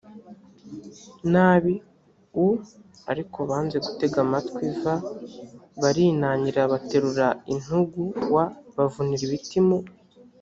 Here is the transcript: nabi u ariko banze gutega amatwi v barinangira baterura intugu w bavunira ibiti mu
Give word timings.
nabi 1.31 1.73
u 2.45 2.47
ariko 3.11 3.39
banze 3.49 3.77
gutega 3.85 4.17
amatwi 4.25 4.65
v 4.81 4.83
barinangira 5.81 6.71
baterura 6.73 7.27
intugu 7.53 8.03
w 8.33 8.35
bavunira 8.77 9.23
ibiti 9.29 9.59
mu 9.67 9.77